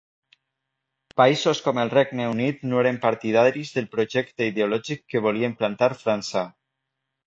[1.21, 6.49] Països com el Regne Unit no eren partidaris del projecte ideològic que volia implantar França.